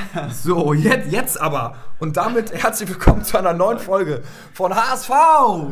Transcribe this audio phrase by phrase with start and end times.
[0.32, 1.76] So, jetzt, jetzt aber.
[1.98, 4.22] Und damit herzlich willkommen zu einer neuen Folge
[4.52, 5.10] von HSV.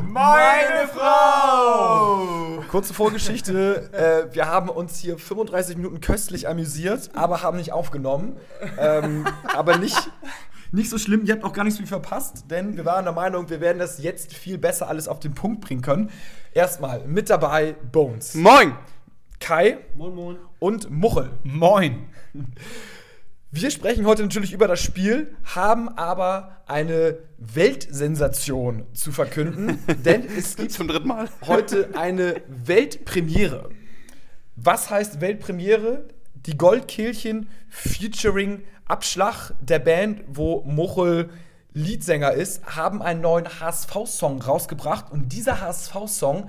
[0.06, 2.62] Meine Frau!
[2.70, 3.90] Kurze Vorgeschichte.
[3.92, 8.36] Äh, wir haben uns hier 35 Minuten köstlich amüsiert, aber haben nicht aufgenommen.
[8.78, 10.10] Ähm, aber nicht,
[10.72, 11.24] nicht so schlimm.
[11.24, 13.78] Ihr habt auch gar nicht so viel verpasst, denn wir waren der Meinung, wir werden
[13.78, 16.10] das jetzt viel besser alles auf den Punkt bringen können.
[16.52, 18.74] Erstmal mit dabei Bones, Moin!
[19.40, 20.36] Kai Moin, moin.
[20.58, 21.30] und Muchel.
[21.42, 22.06] Moin!
[23.52, 30.54] Wir sprechen heute natürlich über das Spiel, haben aber eine Weltsensation zu verkünden, denn es
[30.54, 31.28] gibt Zum dritten Mal.
[31.48, 33.70] heute eine Weltpremiere.
[34.54, 36.06] Was heißt Weltpremiere?
[36.46, 41.30] Die Goldkehlchen featuring Abschlag der Band, wo Muchel
[41.72, 46.48] Leadsänger ist, haben einen neuen HSV-Song rausgebracht und dieser HSV-Song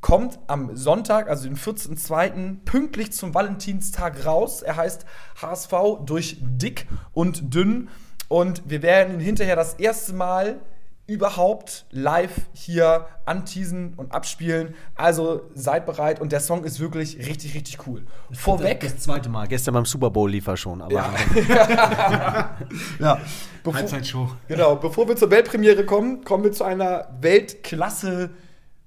[0.00, 4.62] kommt am Sonntag, also den 14.02., pünktlich zum Valentinstag raus.
[4.62, 5.04] Er heißt
[5.40, 5.72] HSV
[6.04, 7.88] durch dick und dünn
[8.28, 10.60] und wir werden ihn hinterher das erste Mal
[11.08, 14.74] überhaupt live hier anteasen und abspielen.
[14.94, 18.04] Also seid bereit und der Song ist wirklich richtig, richtig cool.
[18.30, 18.80] Vorweg.
[18.80, 19.48] Das zweite Mal.
[19.48, 20.92] Gestern beim Super Bowl lief er schon, aber
[23.00, 23.20] Ja.
[23.64, 24.30] Bevor, Halbzeitshow.
[24.48, 27.08] genau, bevor wir zur Weltpremiere kommen, kommen wir zu einer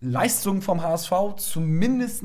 [0.02, 2.24] Weltklasse-Leistung vom HSV, zumindest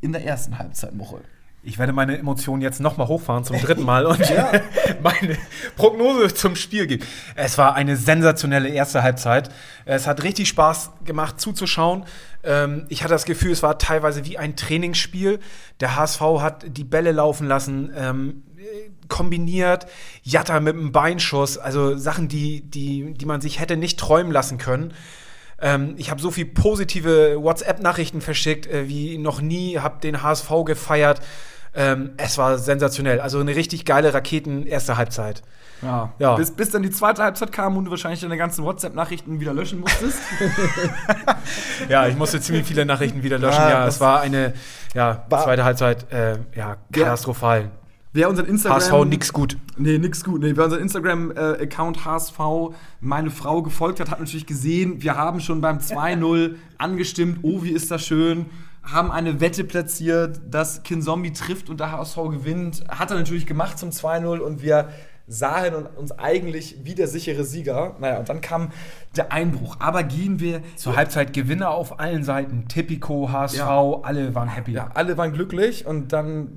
[0.00, 1.20] in der ersten Halbzeit, Muchel.
[1.62, 4.20] Ich werde meine Emotionen jetzt nochmal hochfahren zum dritten Mal und
[5.02, 5.36] meine
[5.76, 7.04] Prognose zum Spiel geben.
[7.34, 9.50] Es war eine sensationelle erste Halbzeit.
[9.84, 12.04] Es hat richtig Spaß gemacht zuzuschauen.
[12.42, 15.40] Ähm, ich hatte das Gefühl, es war teilweise wie ein Trainingsspiel.
[15.80, 18.44] Der HSV hat die Bälle laufen lassen, ähm,
[19.08, 19.86] kombiniert,
[20.22, 24.58] Jatta mit einem Beinschuss, also Sachen, die, die, die man sich hätte nicht träumen lassen
[24.58, 24.94] können.
[25.60, 30.50] Ähm, ich habe so viel positive WhatsApp-Nachrichten verschickt äh, wie noch nie, habe den HSV
[30.64, 31.20] gefeiert.
[31.74, 33.20] Ähm, es war sensationell.
[33.20, 35.42] Also eine richtig geile Raketen erste Halbzeit.
[35.82, 36.12] Ja.
[36.18, 36.34] Ja.
[36.34, 39.80] Bis, bis dann die zweite Halbzeit kam und du wahrscheinlich deine ganzen WhatsApp-Nachrichten wieder löschen
[39.80, 40.18] musstest.
[41.88, 43.60] Ja, ich musste ziemlich viele Nachrichten wieder löschen.
[43.60, 44.52] Ja, Ja, das es war eine
[44.94, 47.70] ja, zweite Halbzeit äh, ja, katastrophal.
[48.12, 48.80] Wer unseren Instagram.
[48.80, 49.58] HSV nix gut.
[49.76, 50.40] Nee, nix gut.
[50.40, 52.38] Nee, wer unseren Instagram-Account HSV
[53.00, 57.40] meine Frau gefolgt hat, hat natürlich gesehen, wir haben schon beim 2-0 angestimmt.
[57.42, 58.46] Oh, wie ist das schön.
[58.82, 62.84] Haben eine Wette platziert, dass Kinzombie trifft und der HSV gewinnt.
[62.88, 64.88] Hat er natürlich gemacht zum 2-0 und wir
[65.28, 67.96] sahen uns eigentlich wie der sichere Sieger.
[68.00, 68.70] Naja, und dann kam
[69.16, 69.76] der Einbruch.
[69.78, 72.66] Aber gehen wir Zur Halbzeit Gewinner auf allen Seiten.
[72.68, 74.00] Tipico, HSV, Ja.
[74.02, 74.72] alle waren happy.
[74.72, 76.48] Ja, alle waren glücklich und dann,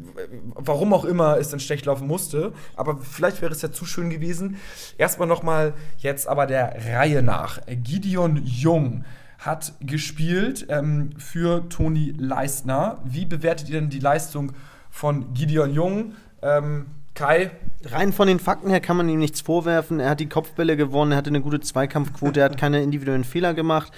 [0.55, 2.53] warum auch immer, es dann schlecht laufen musste.
[2.77, 4.55] Aber vielleicht wäre es ja zu schön gewesen.
[4.97, 7.59] Erstmal nochmal jetzt aber der Reihe nach.
[7.67, 9.03] Gideon Jung
[9.37, 12.99] hat gespielt ähm, für Toni Leistner.
[13.03, 14.53] Wie bewertet ihr denn die Leistung
[14.89, 16.13] von Gideon Jung?
[16.41, 17.51] Ähm, Kai,
[17.83, 19.99] rein von den Fakten her kann man ihm nichts vorwerfen.
[19.99, 23.53] Er hat die Kopfbälle gewonnen, er hatte eine gute Zweikampfquote, er hat keine individuellen Fehler
[23.53, 23.91] gemacht.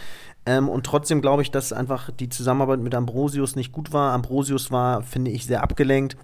[0.45, 4.13] Ähm, und trotzdem glaube ich, dass einfach die Zusammenarbeit mit Ambrosius nicht gut war.
[4.13, 6.17] Ambrosius war, finde ich, sehr abgelenkt,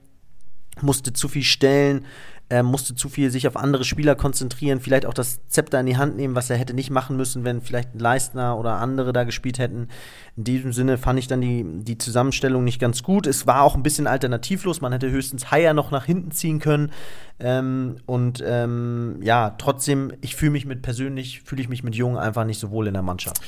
[0.82, 2.06] musste zu viel stellen,
[2.50, 5.98] ähm, musste zu viel sich auf andere Spieler konzentrieren, vielleicht auch das Zepter in die
[5.98, 9.60] Hand nehmen, was er hätte nicht machen müssen, wenn vielleicht Leistner oder andere da gespielt
[9.60, 9.88] hätten.
[10.36, 13.28] In diesem Sinne fand ich dann die, die Zusammenstellung nicht ganz gut.
[13.28, 14.82] Es war auch ein bisschen alternativlos.
[14.82, 16.92] Man hätte höchstens Haier noch nach hinten ziehen können.
[17.40, 22.18] Ähm, und ähm, ja, trotzdem, ich fühle mich mit persönlich, fühle ich mich mit Jungen
[22.18, 23.42] einfach nicht so wohl in der Mannschaft.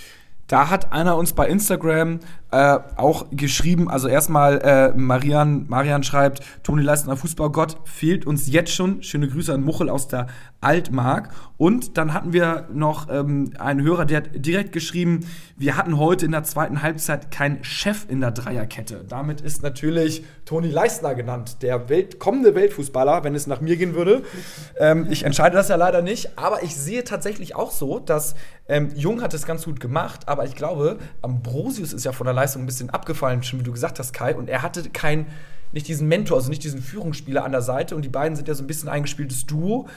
[0.52, 2.20] Da hat einer uns bei Instagram
[2.52, 8.74] äh, auch geschrieben, also erstmal äh, Marian, Marian schreibt, Toni Leistner Fußballgott fehlt uns jetzt
[8.74, 9.02] schon.
[9.02, 10.28] Schöne Grüße an Muchel aus der
[10.62, 11.30] Altmark.
[11.58, 15.28] Und dann hatten wir noch ähm, einen Hörer, der hat direkt geschrieben,
[15.58, 19.04] wir hatten heute in der zweiten Halbzeit keinen Chef in der Dreierkette.
[19.08, 23.96] Damit ist natürlich Toni Leistner genannt, der Welt, kommende Weltfußballer, wenn es nach mir gehen
[23.96, 24.24] würde.
[24.80, 28.36] Ähm, ich entscheide das ja leider nicht, aber ich sehe tatsächlich auch so, dass
[28.68, 32.34] ähm, Jung hat es ganz gut gemacht, aber ich glaube, Ambrosius ist ja von der
[32.34, 35.26] Leistung ein bisschen abgefallen, schon wie du gesagt hast, Kai, und er hatte kein,
[35.74, 38.54] nicht diesen Mentor, also nicht diesen Führungsspieler an der Seite und die beiden sind ja
[38.54, 39.88] so ein bisschen eingespieltes Duo.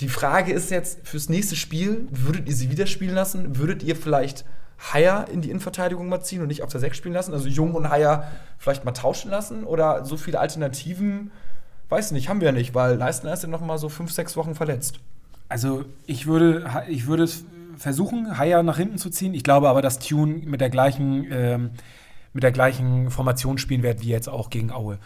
[0.00, 3.58] Die Frage ist jetzt fürs nächste Spiel, würdet ihr sie wieder spielen lassen?
[3.58, 4.46] Würdet ihr vielleicht
[4.78, 7.34] Haier in die Innenverteidigung mal ziehen und nicht auf der 6 spielen lassen?
[7.34, 8.24] Also Jung und Haier
[8.58, 9.64] vielleicht mal tauschen lassen?
[9.64, 11.30] Oder so viele Alternativen,
[11.90, 14.38] weiß nicht, haben wir ja nicht, weil Leistner ist ja noch mal so fünf, sechs
[14.38, 15.00] Wochen verletzt.
[15.50, 17.28] Also ich würde, ich würde
[17.76, 19.34] versuchen, Haier nach hinten zu ziehen.
[19.34, 21.70] Ich glaube aber, dass Tune mit der gleichen, ähm,
[22.32, 24.98] mit der gleichen Formation spielen wird wie jetzt auch gegen Aue.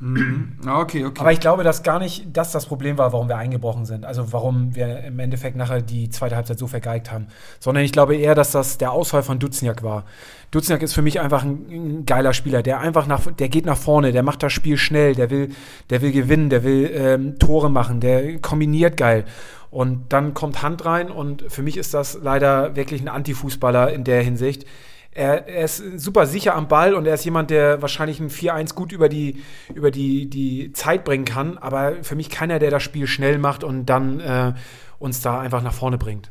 [0.00, 0.52] Mhm.
[0.66, 1.20] Okay, okay.
[1.20, 4.06] Aber ich glaube, dass gar nicht das das Problem war, warum wir eingebrochen sind.
[4.06, 7.26] Also warum wir im Endeffekt nachher die zweite Halbzeit so vergeigt haben.
[7.58, 10.04] Sondern ich glaube eher, dass das der Ausfall von Dutzniak war.
[10.52, 13.76] Dutzniak ist für mich einfach ein, ein, geiler Spieler, der einfach nach, der geht nach
[13.76, 15.50] vorne, der macht das Spiel schnell, der will,
[15.90, 19.26] der will gewinnen, der will ähm, Tore machen, der kombiniert geil.
[19.70, 24.02] Und dann kommt Hand rein und für mich ist das leider wirklich ein Antifußballer in
[24.02, 24.64] der Hinsicht
[25.12, 28.74] er, er, ist super sicher am Ball und er ist jemand, der wahrscheinlich ein 4-1
[28.74, 29.42] gut über die,
[29.74, 33.64] über die, die Zeit bringen kann, aber für mich keiner, der das Spiel schnell macht
[33.64, 34.52] und dann äh,
[34.98, 36.30] uns da einfach nach vorne bringt.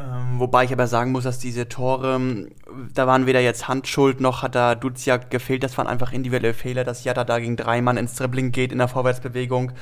[0.00, 2.48] Ähm, wobei ich aber sagen muss, dass diese Tore,
[2.94, 5.62] da waren weder jetzt Handschuld noch hat da Duziak gefehlt.
[5.62, 8.78] Das waren einfach individuelle Fehler, dass Jatta da gegen drei Mann ins Dribbling geht in
[8.78, 9.72] der Vorwärtsbewegung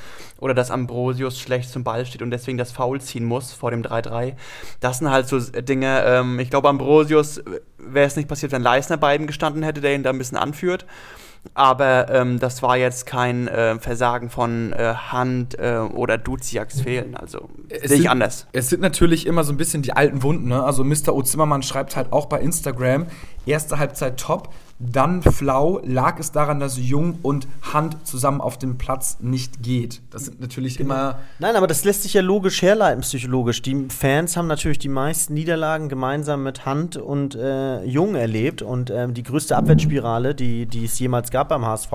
[0.40, 3.82] oder dass Ambrosius schlecht zum Ball steht und deswegen das Foul ziehen muss vor dem
[3.82, 4.34] 3-3.
[4.80, 7.42] Das sind halt so Dinge, ähm, ich glaube, Ambrosius
[7.78, 10.38] wäre es nicht passiert, wenn Leisner bei ihm gestanden hätte, der ihn da ein bisschen
[10.38, 10.84] anführt.
[11.54, 17.16] Aber ähm, das war jetzt kein äh, Versagen von äh, Hand äh, oder Duziaks Fehlen.
[17.16, 17.48] Also
[17.84, 18.46] sehe ich anders.
[18.52, 20.48] Es sind natürlich immer so ein bisschen die alten Wunden.
[20.48, 20.62] Ne?
[20.62, 21.14] Also Mr.
[21.14, 21.22] O.
[21.22, 23.06] Zimmermann schreibt halt auch bei Instagram,
[23.46, 25.80] erste Halbzeit top, dann flau.
[25.84, 30.02] Lag es daran, dass Jung und Hand zusammen auf dem Platz nicht geht?
[30.10, 30.94] Das sind natürlich genau.
[30.94, 31.18] immer.
[31.40, 33.60] Nein, aber das lässt sich ja logisch herleiten, psychologisch.
[33.62, 38.62] Die Fans haben natürlich die meisten Niederlagen gemeinsam mit Hand und äh, Jung erlebt.
[38.62, 41.90] Und äh, die größte Abwärtsspirale, die, die es jemals gab beim HSV,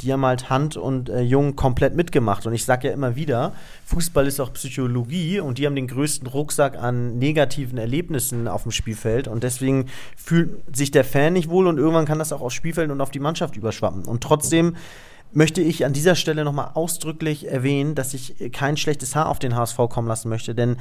[0.00, 2.46] die haben halt Hand und äh, Jung komplett mitgemacht.
[2.46, 3.52] Und ich sage ja immer wieder,
[3.86, 8.72] Fußball ist auch Psychologie und die haben den größten Rucksack an negativen Erlebnissen auf dem
[8.72, 9.28] Spielfeld.
[9.28, 9.86] Und deswegen
[10.16, 13.10] fühlt sich der Fan nicht wohl und irgendwann kann das auch aufs Spielfeld und auf
[13.10, 14.04] die Mannschaft überschwappen.
[14.04, 14.76] Und trotzdem
[15.32, 19.56] möchte ich an dieser Stelle nochmal ausdrücklich erwähnen, dass ich kein schlechtes Haar auf den
[19.56, 20.76] HSV kommen lassen möchte, denn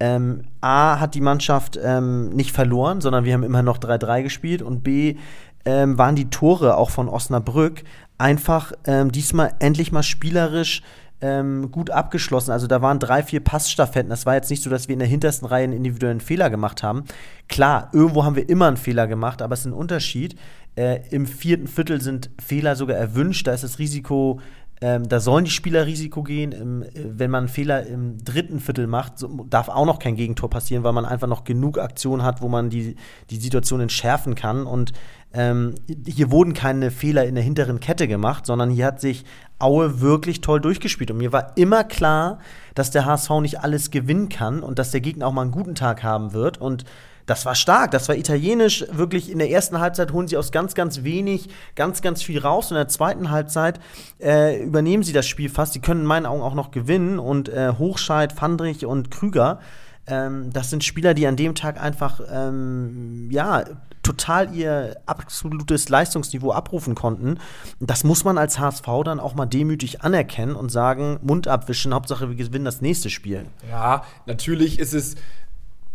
[0.00, 4.60] ähm, A hat die Mannschaft ähm, nicht verloren, sondern wir haben immer noch 3-3 gespielt
[4.60, 5.16] und B
[5.64, 7.82] ähm, waren die Tore auch von Osnabrück
[8.18, 10.82] einfach ähm, diesmal endlich mal spielerisch
[11.20, 12.50] ähm, gut abgeschlossen.
[12.50, 14.10] Also da waren drei, vier Passstaffetten.
[14.10, 16.82] Das war jetzt nicht so, dass wir in der hintersten Reihe einen individuellen Fehler gemacht
[16.82, 17.04] haben.
[17.48, 20.36] Klar, irgendwo haben wir immer einen Fehler gemacht, aber es ist ein Unterschied.
[20.74, 23.46] Äh, Im vierten Viertel sind Fehler sogar erwünscht.
[23.46, 24.40] Da ist das Risiko
[24.82, 26.50] ähm, da sollen die Spieler Risiko gehen.
[26.50, 30.16] Im, äh, wenn man einen Fehler im dritten Viertel macht, so, darf auch noch kein
[30.16, 32.96] Gegentor passieren, weil man einfach noch genug Aktionen hat, wo man die,
[33.30, 34.66] die Situation entschärfen kann.
[34.66, 34.92] Und
[35.32, 39.24] ähm, hier wurden keine Fehler in der hinteren Kette gemacht, sondern hier hat sich
[39.60, 41.12] Aue wirklich toll durchgespielt.
[41.12, 42.40] Und mir war immer klar,
[42.74, 45.76] dass der HSV nicht alles gewinnen kann und dass der Gegner auch mal einen guten
[45.76, 46.60] Tag haben wird.
[46.60, 46.84] Und
[47.32, 48.84] das war stark, das war italienisch.
[48.92, 52.70] Wirklich in der ersten Halbzeit holen sie aus ganz, ganz wenig ganz, ganz viel raus.
[52.70, 53.80] In der zweiten Halbzeit
[54.20, 55.72] äh, übernehmen sie das Spiel fast.
[55.72, 57.18] Sie können in meinen Augen auch noch gewinnen.
[57.18, 59.60] Und äh, Hochscheid, Fandrich und Krüger,
[60.06, 63.64] ähm, das sind Spieler, die an dem Tag einfach, ähm, ja,
[64.02, 67.38] total ihr absolutes Leistungsniveau abrufen konnten.
[67.80, 72.28] Das muss man als HSV dann auch mal demütig anerkennen und sagen, Mund abwischen, Hauptsache
[72.28, 73.46] wir gewinnen das nächste Spiel.
[73.70, 75.14] Ja, natürlich ist es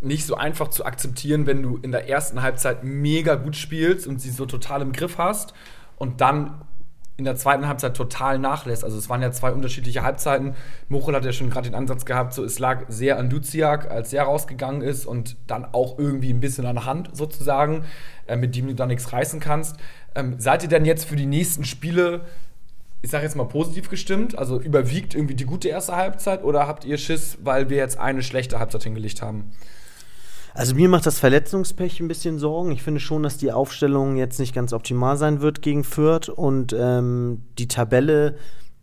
[0.01, 4.21] nicht so einfach zu akzeptieren, wenn du in der ersten Halbzeit mega gut spielst und
[4.21, 5.53] sie so total im Griff hast
[5.95, 6.61] und dann
[7.17, 8.83] in der zweiten Halbzeit total nachlässt.
[8.83, 10.53] Also es waren ja zwei unterschiedliche Halbzeiten.
[10.87, 14.13] Muchel hat ja schon gerade den Ansatz gehabt, so es lag sehr an Duziak, als
[14.13, 17.85] er rausgegangen ist und dann auch irgendwie ein bisschen an der Hand sozusagen,
[18.27, 19.77] äh, mit dem du da nichts reißen kannst.
[20.13, 22.21] Ähm, seid ihr denn jetzt für die nächsten Spiele
[23.01, 24.37] ich sage jetzt mal positiv gestimmt?
[24.37, 28.23] Also überwiegt irgendwie die gute erste Halbzeit oder habt ihr Schiss, weil wir jetzt eine
[28.23, 29.51] schlechte Halbzeit hingelegt haben?
[30.57, 32.71] Also mir macht das Verletzungspech ein bisschen Sorgen.
[32.71, 36.75] Ich finde schon, dass die Aufstellung jetzt nicht ganz optimal sein wird gegen Fürth und
[36.75, 38.37] ähm, die Tabelle,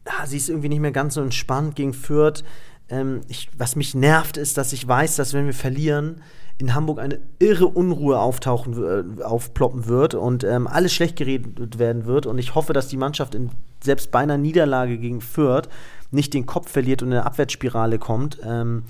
[0.07, 2.45] ja, sie ist irgendwie nicht mehr ganz so entspannt gegen Fürth.
[2.89, 6.23] Ähm, ich, was mich nervt, ist, dass ich weiß, dass wenn wir verlieren,
[6.59, 12.07] in Hamburg eine irre Unruhe auftauchen, äh, aufploppen wird und ähm, alles schlecht geredet werden
[12.07, 12.27] wird.
[12.27, 13.51] Und ich hoffe, dass die Mannschaft in,
[13.83, 15.69] selbst bei einer Niederlage gegen Fürth
[16.13, 18.39] nicht den Kopf verliert und in eine Abwärtsspirale kommt.
[18.45, 18.85] Ähm,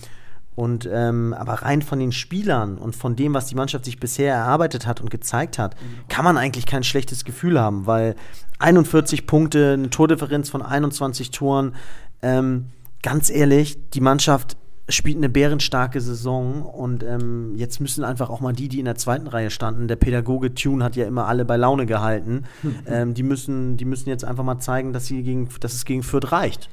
[0.56, 4.34] und ähm, aber rein von den Spielern und von dem, was die Mannschaft sich bisher
[4.34, 5.74] erarbeitet hat und gezeigt hat,
[6.08, 8.14] kann man eigentlich kein schlechtes Gefühl haben, weil
[8.60, 11.74] 41 Punkte, eine Tordifferenz von 21 Toren,
[12.22, 12.66] ähm,
[13.02, 14.56] ganz ehrlich, die Mannschaft
[14.88, 18.96] spielt eine bärenstarke Saison und ähm, jetzt müssen einfach auch mal die, die in der
[18.96, 22.44] zweiten Reihe standen, der Pädagoge Tune hat ja immer alle bei Laune gehalten,
[22.86, 26.02] ähm, die, müssen, die müssen jetzt einfach mal zeigen, dass, sie gegen, dass es gegen
[26.02, 26.68] Fürth reicht.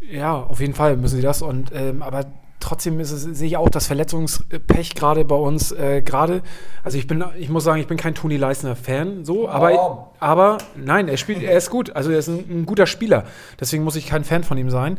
[0.00, 2.24] Ja, auf jeden Fall müssen sie das und ähm, aber
[2.68, 6.42] trotzdem ist es, sehe ich auch das Verletzungspech gerade bei uns äh, gerade.
[6.84, 10.06] Also ich bin, ich muss sagen, ich bin kein Toni Leisner Fan, so, aber, oh.
[10.20, 11.96] aber nein, er spielt, er ist gut.
[11.96, 13.24] Also er ist ein, ein, guter Spieler.
[13.58, 14.98] Deswegen muss ich kein Fan von ihm sein.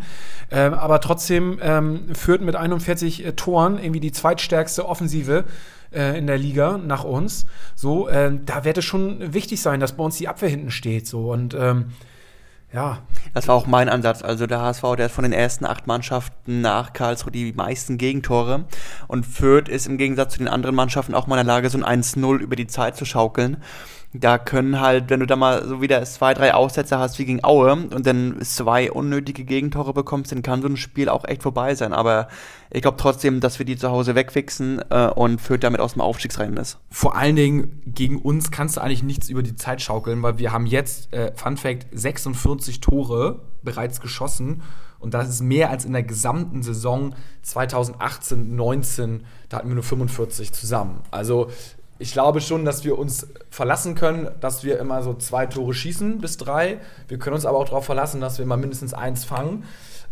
[0.50, 5.46] Ähm, aber trotzdem ähm, führt mit 41 äh, Toren irgendwie die zweitstärkste Offensive
[5.94, 7.46] äh, in der Liga nach uns.
[7.76, 11.06] So, äh, da wird es schon wichtig sein, dass bei uns die Abwehr hinten steht.
[11.06, 11.92] So und ähm,
[12.74, 13.00] ja.
[13.34, 14.22] Das war auch mein Ansatz.
[14.22, 18.66] Also der HSV, der hat von den ersten acht Mannschaften nach Karlsruhe die meisten Gegentore.
[19.08, 21.78] Und Fürth ist im Gegensatz zu den anderen Mannschaften auch mal in der Lage, so
[21.82, 23.58] ein 1-0 über die Zeit zu schaukeln
[24.14, 27.44] da können halt, wenn du da mal so wieder zwei, drei Aussätze hast wie gegen
[27.44, 31.76] Aue und dann zwei unnötige Gegentore bekommst, dann kann so ein Spiel auch echt vorbei
[31.76, 31.94] sein.
[31.94, 32.28] Aber
[32.72, 36.02] ich glaube trotzdem, dass wir die zu Hause wegfixen äh, und führt damit aus dem
[36.02, 36.80] Aufstiegsrennen ist.
[36.90, 40.52] Vor allen Dingen gegen uns kannst du eigentlich nichts über die Zeit schaukeln, weil wir
[40.52, 44.64] haben jetzt, äh, Fun Fact, 46 Tore bereits geschossen.
[44.98, 49.24] Und das ist mehr als in der gesamten Saison 2018, 19.
[49.48, 51.02] Da hatten wir nur 45 zusammen.
[51.10, 51.50] Also
[52.00, 56.20] ich glaube schon, dass wir uns verlassen können, dass wir immer so zwei Tore schießen
[56.20, 56.80] bis drei.
[57.10, 59.66] Wir können uns aber auch darauf verlassen, dass wir mal mindestens eins fangen.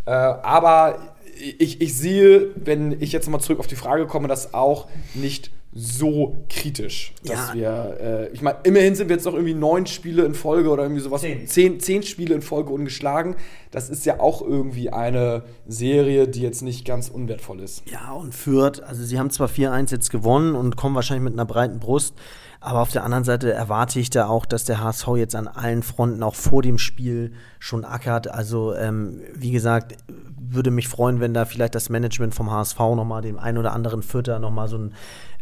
[0.06, 1.00] Äh, aber
[1.40, 5.52] ich, ich sehe, wenn ich jetzt mal zurück auf die Frage komme, das auch nicht
[5.80, 7.54] so kritisch, dass ja.
[7.54, 10.82] wir, äh, ich meine, immerhin sind wir jetzt noch irgendwie neun Spiele in Folge oder
[10.82, 11.46] irgendwie sowas, zehn.
[11.46, 13.36] Zehn, zehn Spiele in Folge ungeschlagen.
[13.70, 17.84] Das ist ja auch irgendwie eine Serie, die jetzt nicht ganz unwertvoll ist.
[17.92, 21.46] Ja, und Fürth, also sie haben zwar 4-1 jetzt gewonnen und kommen wahrscheinlich mit einer
[21.46, 22.16] breiten Brust,
[22.60, 25.84] aber auf der anderen Seite erwarte ich da auch, dass der HSV jetzt an allen
[25.84, 28.28] Fronten auch vor dem Spiel schon ackert.
[28.30, 29.96] Also, ähm, wie gesagt,
[30.40, 34.02] würde mich freuen, wenn da vielleicht das Management vom HSV nochmal dem einen oder anderen
[34.02, 34.94] Vierter nochmal so ein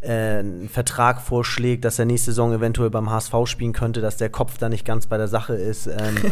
[0.05, 4.29] äh, einen Vertrag vorschlägt, dass er nächste Saison eventuell beim HSV spielen könnte, dass der
[4.29, 5.87] Kopf da nicht ganz bei der Sache ist.
[5.87, 6.31] Ähm,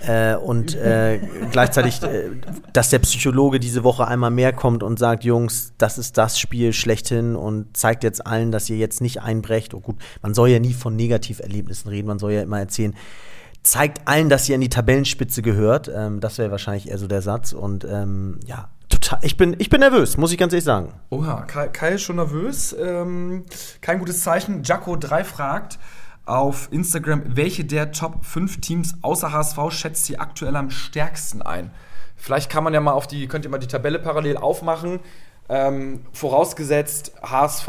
[0.06, 2.30] äh, und äh, gleichzeitig, äh,
[2.72, 6.72] dass der Psychologe diese Woche einmal mehr kommt und sagt, Jungs, das ist das Spiel
[6.72, 9.74] schlechthin und zeigt jetzt allen, dass ihr jetzt nicht einbrecht.
[9.74, 12.96] Oh gut, man soll ja nie von Negativerlebnissen reden, man soll ja immer erzählen,
[13.62, 15.90] zeigt allen, dass ihr an die Tabellenspitze gehört.
[15.94, 17.52] Ähm, das wäre wahrscheinlich eher so der Satz.
[17.52, 19.18] Und ähm, ja, total.
[19.20, 20.94] Ich bin, ich bin nervös, muss ich ganz ehrlich sagen.
[21.10, 22.74] Oha, Kai, Kai ist schon nervös.
[22.80, 23.44] Ähm,
[23.82, 24.62] kein gutes Zeichen.
[24.62, 25.78] Jaco 3 fragt
[26.24, 31.70] auf Instagram, welche der Top 5 Teams außer HSV schätzt sie aktuell am stärksten ein?
[32.16, 35.00] Vielleicht kann man ja mal auf die, könnt ihr mal die Tabelle parallel aufmachen.
[35.48, 37.68] Ähm, vorausgesetzt, HSV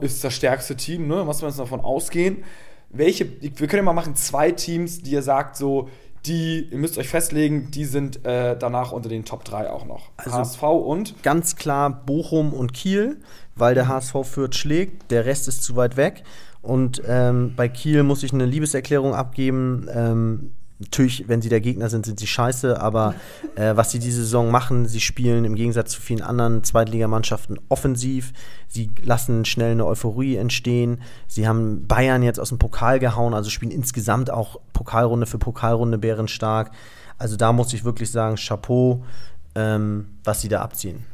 [0.00, 1.26] ist das stärkste Team, ne?
[1.26, 2.44] was wir jetzt davon ausgehen.
[2.90, 5.88] Welche, wir können ja mal machen, zwei Teams, die ihr sagt, so,
[6.26, 10.10] die, ihr müsst euch festlegen, die sind äh, danach unter den Top 3 auch noch.
[10.16, 11.22] Also HSV und?
[11.22, 13.20] Ganz klar Bochum und Kiel,
[13.54, 16.22] weil der HSV Fürth schlägt, der Rest ist zu weit weg.
[16.62, 19.88] Und ähm, bei Kiel muss ich eine Liebeserklärung abgeben.
[19.92, 23.14] Ähm, Natürlich, wenn sie der Gegner sind, sind sie scheiße, aber
[23.56, 28.32] äh, was sie diese Saison machen, sie spielen im Gegensatz zu vielen anderen Zweitligamannschaften offensiv,
[28.68, 33.48] sie lassen schnell eine Euphorie entstehen, sie haben Bayern jetzt aus dem Pokal gehauen, also
[33.48, 36.70] spielen insgesamt auch Pokalrunde für Pokalrunde bärenstark.
[37.18, 39.02] Also da muss ich wirklich sagen, Chapeau,
[39.54, 41.04] ähm, was sie da abziehen.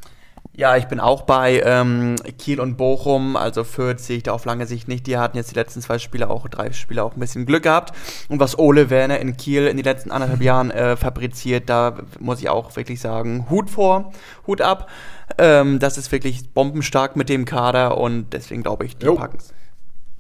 [0.55, 3.37] Ja, ich bin auch bei ähm, Kiel und Bochum.
[3.37, 5.07] Also Fürth sehe ich da auf lange Sicht nicht.
[5.07, 7.95] Die hatten jetzt die letzten zwei Spiele auch, drei Spiele auch ein bisschen Glück gehabt.
[8.29, 12.41] Und was Ole Werner in Kiel in den letzten anderthalb Jahren äh, fabriziert, da muss
[12.41, 14.13] ich auch wirklich sagen, Hut vor,
[14.47, 14.91] Hut ab.
[15.39, 19.55] Ähm, das ist wirklich bombenstark mit dem Kader und deswegen glaube ich, die packen es.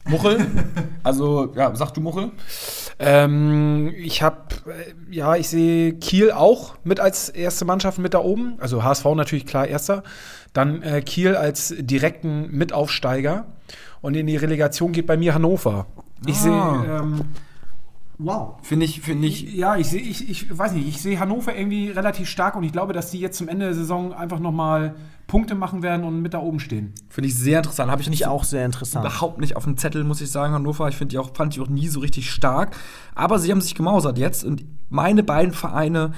[0.04, 0.46] Muchel?
[1.04, 2.30] Also, ja, sag du Muchel.
[2.98, 8.20] Ähm, ich habe, äh, ja, ich sehe Kiel auch mit als erste Mannschaft mit da
[8.20, 8.54] oben.
[8.60, 10.02] Also HSV natürlich klar erster.
[10.52, 13.46] Dann äh, Kiel als direkten Mitaufsteiger.
[14.00, 15.86] Und in die Relegation geht bei mir Hannover.
[16.26, 16.82] Ich ah.
[16.82, 16.98] sehe.
[16.98, 17.20] Ähm,
[18.18, 18.58] Wow.
[18.62, 19.54] Finde ich, finde ich.
[19.54, 22.72] Ja, ich sehe, ich, ich weiß nicht, ich sehe Hannover irgendwie relativ stark und ich
[22.72, 24.94] glaube, dass die jetzt zum Ende der Saison einfach nochmal
[25.26, 26.92] Punkte machen werden und mit da oben stehen.
[27.08, 27.90] Finde ich sehr interessant.
[27.90, 29.04] Habe ich nicht auch sehr interessant.
[29.04, 30.88] Überhaupt nicht auf dem Zettel, muss ich sagen, Hannover.
[30.88, 32.76] Ich finde die auch, fand die auch nie so richtig stark.
[33.14, 36.12] Aber sie haben sich gemausert jetzt und meine beiden Vereine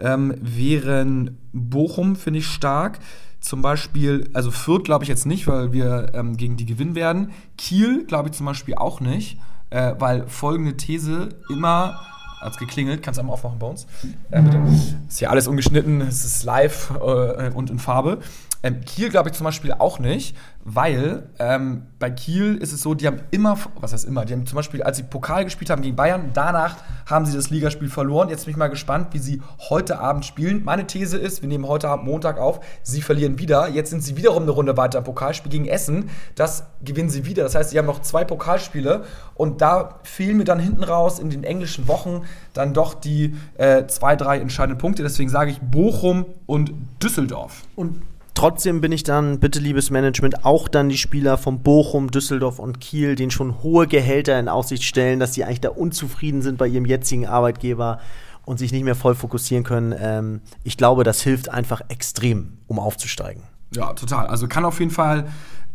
[0.00, 2.98] ähm, wären Bochum, finde ich stark.
[3.40, 7.30] Zum Beispiel, also Fürth glaube ich jetzt nicht, weil wir ähm, gegen die gewinnen werden.
[7.56, 9.38] Kiel glaube ich zum Beispiel auch nicht
[9.70, 12.00] äh, weil folgende These immer
[12.40, 13.86] hat's geklingelt, kannst du einmal aufmachen bei uns.
[14.30, 14.60] Äh, bitte.
[15.08, 18.18] Ist ja alles ungeschnitten, es ist live äh, und in Farbe.
[18.66, 22.94] Ähm, Kiel glaube ich zum Beispiel auch nicht, weil ähm, bei Kiel ist es so,
[22.94, 25.82] die haben immer, was heißt immer, die haben zum Beispiel, als sie Pokal gespielt haben
[25.82, 26.76] gegen Bayern, danach
[27.08, 28.28] haben sie das Ligaspiel verloren.
[28.28, 30.64] Jetzt bin ich mal gespannt, wie sie heute Abend spielen.
[30.64, 33.68] Meine These ist, wir nehmen heute Abend Montag auf, sie verlieren wieder.
[33.68, 36.10] Jetzt sind sie wiederum eine Runde weiter im Pokalspiel gegen Essen.
[36.34, 37.44] Das gewinnen sie wieder.
[37.44, 39.04] Das heißt, sie haben noch zwei Pokalspiele
[39.34, 43.86] und da fehlen mir dann hinten raus in den englischen Wochen dann doch die äh,
[43.86, 45.04] zwei, drei entscheidenden Punkte.
[45.04, 47.62] Deswegen sage ich Bochum und Düsseldorf.
[47.76, 48.02] Und
[48.36, 52.82] Trotzdem bin ich dann, bitte liebes Management, auch dann die Spieler von Bochum, Düsseldorf und
[52.82, 56.68] Kiel, denen schon hohe Gehälter in Aussicht stellen, dass sie eigentlich da unzufrieden sind bei
[56.68, 57.98] ihrem jetzigen Arbeitgeber
[58.44, 59.94] und sich nicht mehr voll fokussieren können.
[59.98, 63.42] Ähm, ich glaube, das hilft einfach extrem, um aufzusteigen.
[63.74, 64.26] Ja, total.
[64.26, 65.28] Also kann auf jeden Fall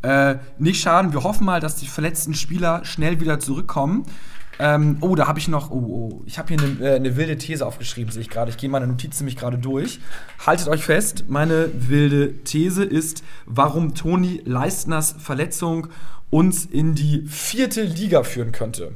[0.04, 1.14] äh, nicht schaden.
[1.14, 4.06] Wir hoffen mal, dass die verletzten Spieler schnell wieder zurückkommen.
[4.60, 7.38] Ähm, oh, da habe ich noch, oh, oh ich habe hier eine, äh, eine wilde
[7.38, 8.52] These aufgeschrieben, sehe ich gerade.
[8.52, 10.00] Ich gehe meine Notizen nämlich gerade durch.
[10.46, 15.88] Haltet euch fest, meine wilde These ist, warum Toni Leistners Verletzung
[16.30, 18.96] uns in die vierte Liga führen könnte.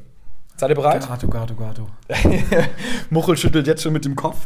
[0.57, 1.05] Seid ihr bereit?
[1.05, 1.87] Gato, Gato, Gato.
[3.09, 4.37] Muchel schüttelt jetzt schon mit dem Kopf.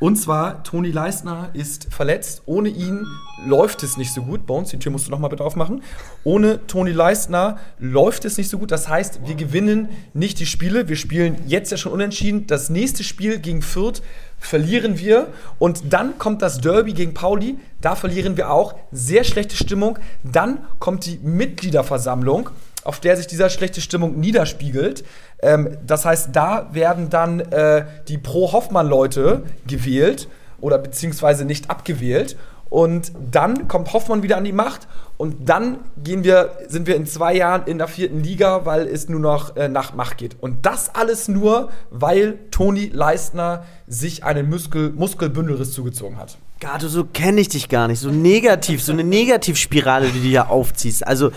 [0.00, 2.40] Und zwar, Toni Leisner ist verletzt.
[2.46, 3.06] Ohne ihn
[3.44, 4.46] läuft es nicht so gut.
[4.46, 5.82] Bones, die Tür musst du noch mal bitte aufmachen.
[6.24, 8.70] Ohne Toni Leisner läuft es nicht so gut.
[8.70, 10.88] Das heißt, wir gewinnen nicht die Spiele.
[10.88, 12.46] Wir spielen jetzt ja schon unentschieden.
[12.46, 14.00] Das nächste Spiel gegen Fürth
[14.38, 15.26] verlieren wir.
[15.58, 17.58] Und dann kommt das Derby gegen Pauli.
[17.82, 18.74] Da verlieren wir auch.
[18.90, 19.98] Sehr schlechte Stimmung.
[20.22, 22.48] Dann kommt die Mitgliederversammlung
[22.88, 25.04] auf der sich diese schlechte Stimmung niederspiegelt.
[25.40, 30.28] Ähm, das heißt, da werden dann äh, die Pro-Hoffmann-Leute gewählt
[30.60, 32.36] oder beziehungsweise nicht abgewählt.
[32.70, 37.06] Und dann kommt Hoffmann wieder an die Macht und dann gehen wir, sind wir in
[37.06, 40.36] zwei Jahren in der vierten Liga, weil es nur noch äh, nach Macht geht.
[40.40, 46.36] Und das alles nur, weil Toni Leistner sich einen Muskel Muskelbündelriss zugezogen hat.
[46.60, 48.00] Gato, so kenne ich dich gar nicht.
[48.00, 51.06] So negativ, so eine Negativspirale, die du hier aufziehst.
[51.06, 51.30] Also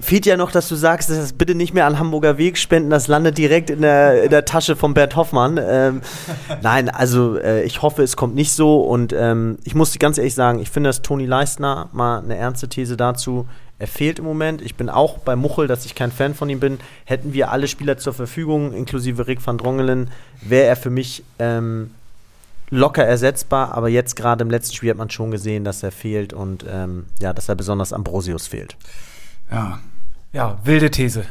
[0.00, 2.90] fehlt ja noch, dass du sagst, dass das bitte nicht mehr an Hamburger Weg spenden,
[2.90, 5.58] das landet direkt in der, in der Tasche von Bert Hoffmann.
[5.62, 6.02] Ähm,
[6.62, 10.34] nein, also äh, ich hoffe, es kommt nicht so und ähm, ich muss ganz ehrlich
[10.34, 13.46] sagen, ich finde, dass Toni Leistner mal eine ernste These dazu,
[13.82, 14.62] er fehlt im Moment.
[14.62, 16.78] Ich bin auch bei Muchel, dass ich kein Fan von ihm bin.
[17.04, 20.08] Hätten wir alle Spieler zur Verfügung, inklusive Rick van Drongelen,
[20.40, 21.90] wäre er für mich ähm,
[22.70, 23.74] locker ersetzbar.
[23.74, 27.06] Aber jetzt gerade im letzten Spiel hat man schon gesehen, dass er fehlt und ähm,
[27.20, 28.76] ja, dass er besonders Ambrosius fehlt.
[29.50, 29.78] Ja.
[30.32, 31.24] Ja, wilde These.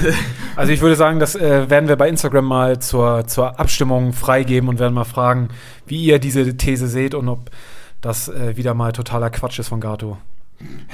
[0.56, 4.68] also ich würde sagen, das äh, werden wir bei Instagram mal zur, zur Abstimmung freigeben
[4.68, 5.48] und werden mal fragen,
[5.86, 7.50] wie ihr diese These seht und ob
[8.00, 10.18] das äh, wieder mal totaler Quatsch ist von Gato.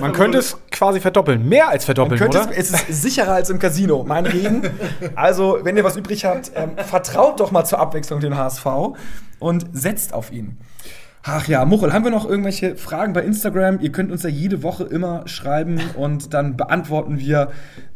[0.00, 1.48] Man könnte es quasi verdoppeln.
[1.48, 2.50] Mehr als verdoppeln, oder?
[2.54, 4.04] es, es ist sicherer als im Casino.
[4.06, 4.68] Mein Reden.
[5.14, 8.66] Also, wenn ihr was übrig habt, ähm, vertraut doch mal zur Abwechslung den HSV
[9.38, 10.58] und setzt auf ihn.
[11.22, 13.80] Ach ja, Muchel, haben wir noch irgendwelche Fragen bei Instagram?
[13.80, 17.50] Ihr könnt uns ja jede Woche immer schreiben und dann beantworten wir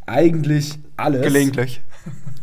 [0.06, 1.22] eigentlich alles.
[1.22, 1.80] Gelegentlich.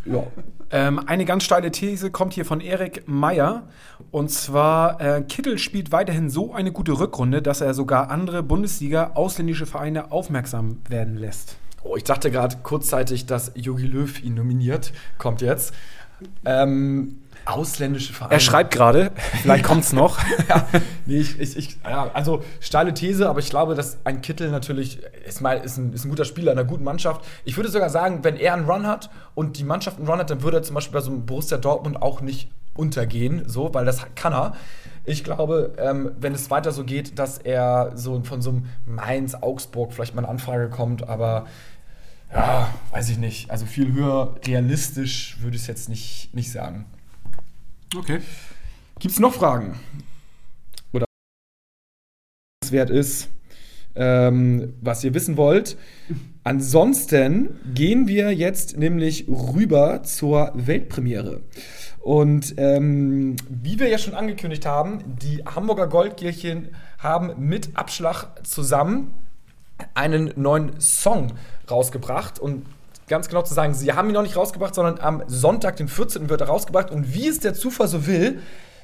[0.06, 0.24] Ja.
[0.72, 3.68] Ähm, eine ganz steile These kommt hier von Erik Meyer.
[4.10, 9.12] Und zwar, äh, Kittel spielt weiterhin so eine gute Rückrunde, dass er sogar andere Bundesliga,
[9.14, 11.58] ausländische Vereine aufmerksam werden lässt.
[11.84, 14.94] Oh, ich dachte gerade kurzzeitig, dass Jogi Löw ihn nominiert.
[15.18, 15.74] Kommt jetzt.
[16.46, 18.34] Ähm, ausländische Vereine.
[18.34, 20.20] Er schreibt gerade, vielleicht kommt es noch.
[20.50, 20.68] ja,
[21.06, 25.00] nee, ich, ich, ich, ja, also steile These, aber ich glaube, dass ein Kittel natürlich
[25.26, 27.26] ist, mal, ist, ein, ist ein guter Spieler in einer guten Mannschaft.
[27.46, 30.30] Ich würde sogar sagen, wenn er einen Run hat und die Mannschaft einen Run hat,
[30.30, 33.86] dann würde er zum Beispiel bei so einem Borussia Dortmund auch nicht untergehen, so, weil
[33.86, 34.54] das kann er.
[35.04, 39.34] Ich glaube, ähm, wenn es weiter so geht, dass er so von so einem Mainz,
[39.36, 41.46] Augsburg vielleicht mal eine Anfrage kommt, aber
[42.34, 43.52] ja, weiß ich nicht.
[43.52, 46.86] Also viel höher realistisch würde ich es jetzt nicht, nicht sagen.
[47.96, 48.22] Okay.
[49.00, 49.78] Gibt es noch Fragen?
[50.94, 51.06] Oder
[52.62, 53.30] was wert ist,
[53.96, 55.78] ähm, was ihr wissen wollt?
[56.44, 61.42] Ansonsten gehen wir jetzt nämlich rüber zur Weltpremiere.
[62.00, 69.14] Und ähm, wie wir ja schon angekündigt haben, die Hamburger Goldkirchen haben mit Abschlag zusammen
[69.94, 71.34] einen neuen Song
[71.70, 72.66] rausgebracht und
[73.12, 76.30] ganz genau zu sagen, sie haben ihn noch nicht rausgebracht, sondern am Sonntag, den 14.
[76.30, 78.40] wird er rausgebracht und wie es der Zufall so will,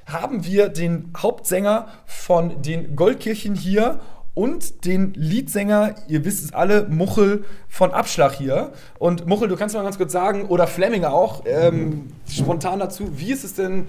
[0.06, 4.00] haben wir den Hauptsänger von den Goldkirchen hier
[4.34, 8.72] und den Leadsänger, ihr wisst es alle, Muchel von Abschlag hier.
[9.00, 13.32] Und Muchel, du kannst mal ganz kurz sagen, oder Fleming auch, ähm, spontan dazu, wie
[13.32, 13.88] ist es denn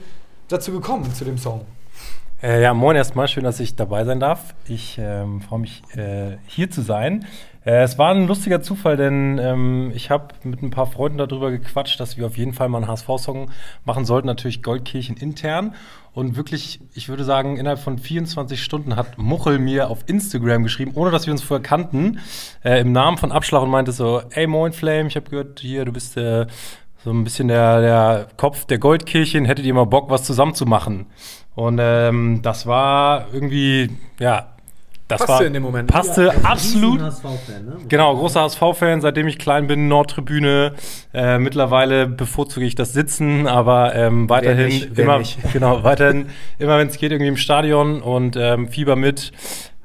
[0.49, 1.67] dazu gekommen zu dem Song?
[2.43, 4.55] Äh, ja, moin erstmal, schön, dass ich dabei sein darf.
[4.69, 7.27] Ich ähm, freue mich, äh, hier zu sein.
[7.69, 11.51] Äh, es war ein lustiger Zufall, denn ähm, ich habe mit ein paar Freunden darüber
[11.51, 13.51] gequatscht, dass wir auf jeden Fall mal einen HSV-Song
[13.85, 15.75] machen sollten, natürlich Goldkirchen intern.
[16.15, 20.93] Und wirklich, ich würde sagen, innerhalb von 24 Stunden hat Muchel mir auf Instagram geschrieben,
[20.95, 22.21] ohne dass wir uns vorher kannten,
[22.65, 25.85] äh, im Namen von Abschlag und meinte so, ey moin Flame, ich habe gehört, hier,
[25.85, 26.47] du bist äh,
[27.05, 30.65] so ein bisschen der, der Kopf der Goldkirchen, hättet ihr mal Bock, was zusammen zu
[30.65, 31.05] machen?
[31.55, 34.55] Und ähm, das war irgendwie, ja,
[35.09, 35.91] das Passte war, in dem Moment.
[35.91, 37.01] Passte absolut.
[37.01, 37.77] HSV-Fan, ne?
[37.89, 40.75] Genau, großer HSV-Fan, seitdem ich klein bin, Nordtribüne.
[41.15, 46.27] Äh, mittlerweile bevorzuge ich das Sitzen, aber ähm, weiterhin nicht, immer, genau, weiterhin
[46.59, 49.33] immer, wenn es geht, irgendwie im Stadion und ähm, Fieber mit.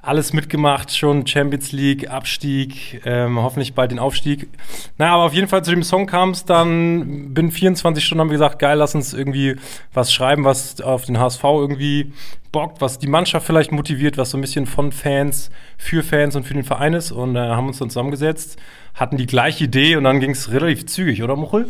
[0.06, 4.50] Alles mitgemacht, schon Champions League, Abstieg, ähm, hoffentlich bald den Aufstieg.
[4.98, 8.28] Naja, aber auf jeden Fall zu dem Song kam es dann, bin 24 Stunden, haben
[8.28, 9.56] wir gesagt, geil, lass uns irgendwie
[9.94, 12.12] was schreiben, was auf den HSV irgendwie
[12.52, 16.44] bockt, was die Mannschaft vielleicht motiviert, was so ein bisschen von Fans, für Fans und
[16.44, 17.14] für den Verein ist.
[17.14, 18.58] Und äh, haben uns dann zusammengesetzt,
[18.96, 21.70] hatten die gleiche Idee und dann ging es relativ zügig, oder Muchel?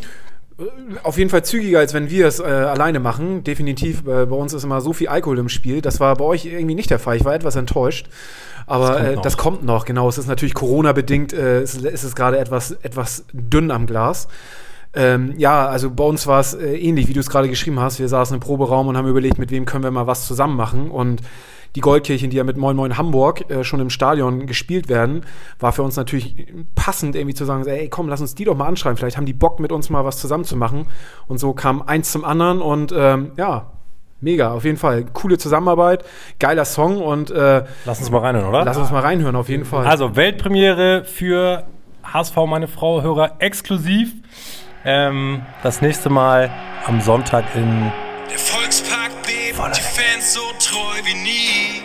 [1.04, 3.44] Auf jeden Fall zügiger, als wenn wir es äh, alleine machen.
[3.44, 5.82] Definitiv, äh, bei uns ist immer so viel Alkohol im Spiel.
[5.82, 7.18] Das war bei euch irgendwie nicht der Fall.
[7.18, 8.08] Ich war etwas enttäuscht.
[8.66, 9.22] Aber Das kommt äh, noch.
[9.22, 10.10] das kommt noch, genau.
[10.10, 14.28] Es ist natürlich Corona-bedingt, äh, ist, ist es gerade etwas, etwas dünn am Glas.
[14.96, 18.00] Ähm, ja, also bei uns war es äh, ähnlich, wie du es gerade geschrieben hast.
[18.00, 20.92] Wir saßen im Proberaum und haben überlegt, mit wem können wir mal was zusammen machen.
[20.92, 21.22] Und
[21.76, 25.26] die Goldkirchen, die ja mit Moin Moin Hamburg äh, schon im Stadion gespielt werden,
[25.60, 28.68] war für uns natürlich passend, irgendwie zu sagen, ey, komm, lass uns die doch mal
[28.68, 28.98] anschreiben.
[28.98, 30.88] Vielleicht haben die Bock, mit uns mal was zusammen zu machen.
[31.28, 33.72] Und so kam eins zum anderen und ähm, ja,
[34.22, 35.06] mega, auf jeden Fall.
[35.14, 36.06] Coole Zusammenarbeit,
[36.40, 38.66] geiler Song und äh, Lass uns mal reinhören, oder?
[38.66, 39.86] lass uns mal reinhören, auf jeden Fall.
[39.86, 41.66] Also Weltpremiere für
[42.04, 44.14] HSV meine Frau Hörer exklusiv.
[44.86, 46.52] Ähm, das nächste Mal
[46.86, 47.92] am Sonntag in
[48.30, 48.38] Der
[50.34, 51.84] so treu wie nie.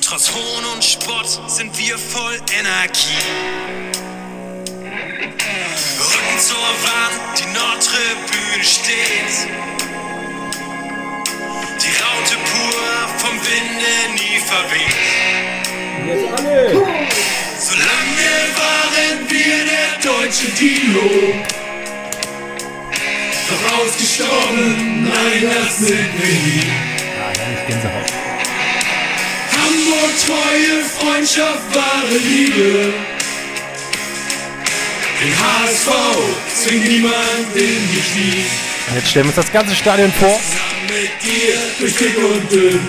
[0.00, 3.26] Trotz Hohn und Spott sind wir voll Energie.
[5.98, 9.34] Rücken zur Wand, die Nordtribüne steht.
[11.82, 12.82] Die Raute pur
[13.18, 15.00] vom Winde nie verweht.
[17.58, 18.32] Solange
[18.62, 21.11] waren wir der deutsche Dino.
[25.78, 26.72] Sind wir nie.
[29.52, 32.92] Hamburg, Treue, Freundschaft, wahre Liebe.
[35.20, 35.88] Den HSV
[36.62, 37.14] zwingt niemand
[37.54, 38.44] in die Knie.
[38.94, 40.38] Jetzt stellen wir uns das ganze Stadion vor.
[40.40, 42.80] Zusammen mit dir durch dick und dünn.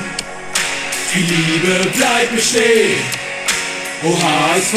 [1.13, 2.99] Die Liebe bleibt bestehen.
[4.03, 4.73] Oh HSV,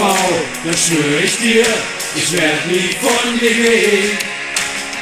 [0.64, 1.66] das schwöre ich dir,
[2.14, 4.19] ich werd nie von dir gehen.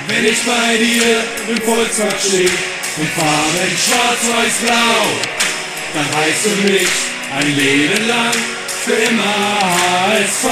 [0.08, 2.48] Wenn ich bei dir im Volkspark steh
[2.96, 5.06] und Farben schwarz-weiß-blau,
[5.94, 6.88] dann heißt du mich
[7.36, 8.34] ein Leben lang
[8.84, 10.46] für immer HSV.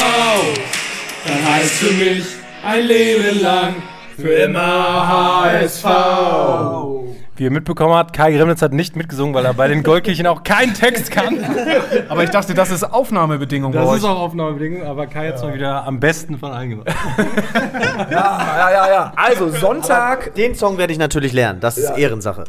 [1.27, 2.25] Dann heißt du mich
[2.65, 3.75] ein Leben lang
[4.17, 7.02] für immer HSV.
[7.35, 10.43] Wie ihr mitbekommen habt, Kai Gremnitz hat nicht mitgesungen, weil er bei den Goldkirchen auch
[10.43, 11.39] keinen Text kann.
[12.11, 13.97] Aber ich dachte, das ist Aufnahmebedingung bei Das euch.
[13.99, 16.89] ist auch Aufnahmebedingung, aber Kai hat es mal wieder am besten von allen gemacht.
[18.11, 19.13] Ja, ja, ja.
[19.17, 21.61] Also Sonntag, Den Song werde ich natürlich lernen.
[21.61, 22.45] Das ist Ehrensache.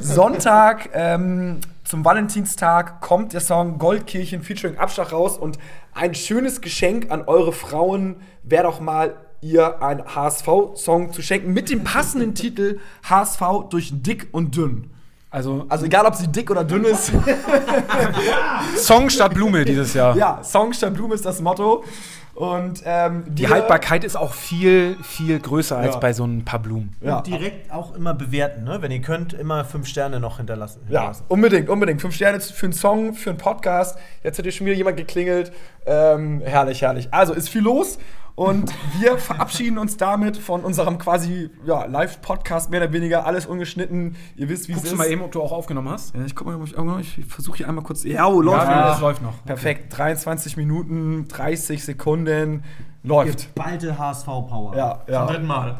[0.00, 5.58] Sonntag ähm, zum Valentinstag kommt der Song Goldkirchen featuring Abschlag raus und
[5.94, 11.70] ein schönes Geschenk an eure Frauen wäre doch mal ihr einen HSV-Song zu schenken mit
[11.70, 14.90] dem passenden Titel HSV durch dick und dünn.
[15.30, 17.12] Also, Also egal, ob sie dick oder dünn ist.
[18.76, 20.16] Song statt Blume dieses Jahr.
[20.16, 21.84] ja, Song statt Blume ist das Motto.
[22.34, 26.00] Und ähm, Die Haltbarkeit ist auch viel, viel größer als Ja.
[26.00, 26.94] bei so ein paar Blumen.
[27.00, 27.16] Ja.
[27.18, 28.80] Und direkt auch immer bewerten, ne?
[28.80, 30.82] Wenn ihr könnt, immer fünf Sterne noch hinterlassen.
[30.84, 31.24] Ja, hinterlassen.
[31.28, 32.00] unbedingt, unbedingt.
[32.00, 33.98] Fünf Sterne für einen Song, für einen Podcast.
[34.22, 35.50] Jetzt hat hier schon wieder jemand geklingelt.
[35.84, 37.08] Ähm, herrlich, herrlich.
[37.12, 37.98] Also ist viel los
[38.38, 43.26] und wir verabschieden uns damit von unserem quasi ja, Live-Podcast, mehr oder weniger.
[43.26, 44.14] Alles ungeschnitten.
[44.36, 44.92] Ihr wisst, wie es Guckst ist.
[44.92, 46.14] du mal eben, ob du auch aufgenommen hast?
[46.14, 48.04] Ja, ich guck mal, ob ich, irgendwann- ich versuche hier einmal kurz.
[48.04, 48.68] Ja, oh, läuft.
[48.68, 49.44] Ja, das läuft noch.
[49.44, 49.98] Perfekt.
[49.98, 52.62] 23 Minuten, 30 Sekunden.
[53.02, 53.52] Läuft.
[53.56, 54.76] Geballte HSV-Power.
[54.76, 55.26] Ja, ja.
[55.26, 55.78] Zum dritten Mal.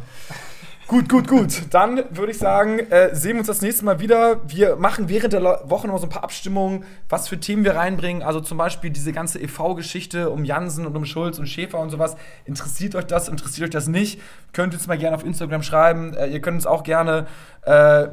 [0.88, 1.64] Gut, gut, gut.
[1.68, 4.40] Dann würde ich sagen, äh, sehen wir uns das nächste Mal wieder.
[4.48, 8.22] Wir machen während der Woche noch so ein paar Abstimmungen, was für Themen wir reinbringen.
[8.22, 12.16] Also zum Beispiel diese ganze EV-Geschichte um Jansen und um Schulz und Schäfer und sowas.
[12.46, 13.28] Interessiert euch das?
[13.28, 14.22] Interessiert euch das nicht?
[14.54, 16.14] Könnt ihr uns mal gerne auf Instagram schreiben.
[16.14, 17.26] Äh, ihr könnt uns auch gerne
[17.66, 18.08] äh,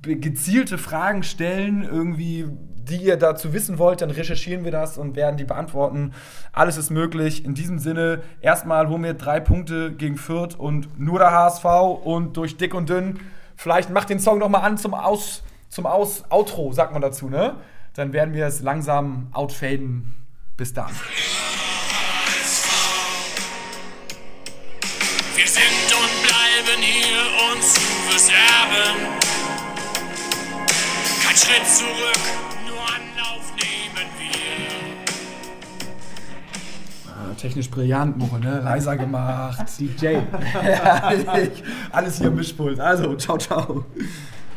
[0.00, 2.46] gezielte Fragen stellen, irgendwie,
[2.88, 4.00] die ihr dazu wissen wollt.
[4.00, 6.12] Dann recherchieren wir das und werden die beantworten.
[6.52, 7.44] Alles ist möglich.
[7.44, 11.64] In diesem Sinne, erstmal holen wir drei Punkte gegen Fürth und nur der HSV
[12.04, 13.20] und durch dick und dünn.
[13.56, 17.28] Vielleicht macht den Song noch mal an zum Aus, zum Aus Outro, sagt man dazu,
[17.28, 17.54] ne?
[17.94, 20.14] Dann werden wir es langsam outfaden.
[20.56, 20.90] Bis dann.
[25.36, 29.14] Wir sind und bleiben hier und zu verserben.
[31.24, 32.53] Kein Schritt zurück,
[37.44, 38.60] technisch brillant, Muche, ne?
[38.64, 39.66] Leiser gemacht.
[39.78, 40.16] DJ.
[40.52, 41.62] Herrlich.
[41.92, 42.80] Alles hier im Mischpult.
[42.80, 43.84] Also, ciao, ciao.